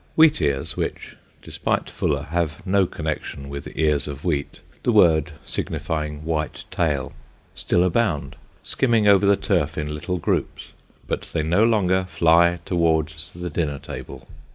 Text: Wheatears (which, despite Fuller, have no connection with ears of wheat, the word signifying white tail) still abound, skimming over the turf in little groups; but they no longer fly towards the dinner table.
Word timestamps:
Wheatears 0.17 0.75
(which, 0.75 1.15
despite 1.43 1.87
Fuller, 1.87 2.23
have 2.31 2.65
no 2.65 2.87
connection 2.87 3.49
with 3.49 3.67
ears 3.75 4.07
of 4.07 4.25
wheat, 4.25 4.59
the 4.81 4.91
word 4.91 5.33
signifying 5.45 6.25
white 6.25 6.65
tail) 6.71 7.13
still 7.53 7.83
abound, 7.83 8.35
skimming 8.63 9.07
over 9.07 9.27
the 9.27 9.35
turf 9.37 9.77
in 9.77 9.93
little 9.93 10.17
groups; 10.17 10.69
but 11.07 11.21
they 11.33 11.43
no 11.43 11.63
longer 11.63 12.07
fly 12.09 12.57
towards 12.65 13.33
the 13.33 13.51
dinner 13.51 13.77
table. 13.77 14.27